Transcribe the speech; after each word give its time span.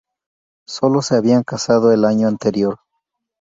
Sólo 0.65 1.03
se 1.03 1.15
habían 1.15 1.43
casado 1.43 1.91
el 1.91 2.05
año 2.05 2.27
anterior. 2.27 2.79